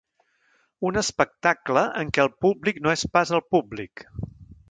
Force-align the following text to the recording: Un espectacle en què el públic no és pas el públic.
Un 0.89 0.95
espectacle 1.01 1.83
en 2.01 2.09
què 2.17 2.25
el 2.25 2.33
públic 2.47 2.81
no 2.87 2.95
és 2.97 3.05
pas 3.17 3.35
el 3.41 3.47
públic. 3.57 4.07